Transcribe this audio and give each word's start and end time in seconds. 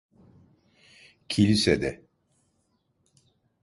Kilisede… 1.29 2.05